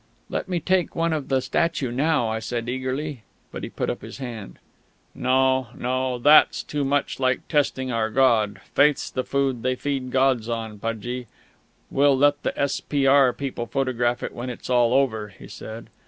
"Let 0.31 0.49
me 0.49 0.59
take 0.59 0.95
one 0.95 1.13
of 1.13 1.27
the 1.29 1.41
statue 1.43 1.91
now," 1.91 2.27
I 2.27 2.39
said 2.39 2.67
eagerly. 2.67 3.21
But 3.51 3.61
he 3.63 3.69
put 3.69 3.87
up 3.87 4.01
his 4.01 4.17
hand. 4.17 4.57
"No, 5.13 5.67
no. 5.77 6.17
That's 6.17 6.63
too 6.63 6.83
much 6.83 7.19
like 7.19 7.47
testing 7.47 7.91
our 7.91 8.09
god. 8.09 8.61
Faith's 8.73 9.11
the 9.11 9.23
food 9.23 9.61
they 9.61 9.75
feed 9.75 10.09
gods 10.09 10.49
on, 10.49 10.79
Pudgie. 10.79 11.27
We'll 11.91 12.17
let 12.17 12.41
the 12.41 12.59
S.P.R. 12.59 13.31
people 13.33 13.67
photograph 13.67 14.23
it 14.23 14.33
when 14.33 14.49
it's 14.49 14.71
all 14.71 14.95
over," 14.95 15.27
he 15.27 15.47
said. 15.47 15.91